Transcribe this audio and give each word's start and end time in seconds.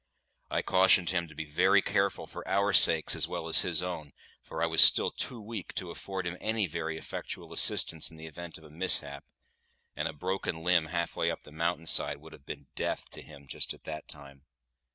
I 0.49 0.63
cautioned 0.63 1.11
him 1.11 1.27
to 1.27 1.35
be 1.35 1.45
very 1.45 1.83
careful 1.83 2.25
for 2.25 2.47
our 2.47 2.73
sakes 2.73 3.15
as 3.15 3.27
well 3.27 3.47
as 3.47 3.61
his 3.61 3.83
own, 3.83 4.13
for 4.41 4.63
I 4.63 4.65
was 4.65 4.81
still 4.81 5.11
too 5.11 5.39
weak 5.39 5.75
to 5.75 5.91
afford 5.91 6.25
him 6.25 6.37
any 6.41 6.65
very 6.65 6.97
effectual 6.97 7.53
assistance 7.53 8.09
in 8.09 8.17
the 8.17 8.25
event 8.25 8.57
of 8.57 8.63
a 8.63 8.71
mishap: 8.71 9.23
and 9.95 10.07
a 10.07 10.13
broken 10.13 10.63
limb 10.63 10.87
half 10.87 11.15
way 11.15 11.29
up 11.29 11.43
the 11.43 11.51
mountain 11.51 11.85
side 11.85 12.17
would 12.17 12.33
have 12.33 12.47
been 12.47 12.65
death 12.73 13.11
to 13.11 13.21
him 13.21 13.45
just 13.47 13.75
at 13.75 13.83
that 13.83 14.07
time. 14.07 14.41